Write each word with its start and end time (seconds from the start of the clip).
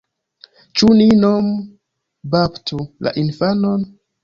Ĉu 0.79 0.89
ni 1.01 1.05
nom-baptu 1.25 2.83
la 3.09 3.17
infanon? 3.27 3.89